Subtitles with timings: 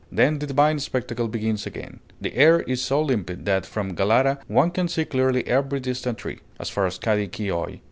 [0.11, 1.99] Then the divine spectacle begins again.
[2.19, 6.39] The air is so limpid that from Galata one can see clearly every distant tree,
[6.59, 7.79] as far as Kadi Kioi.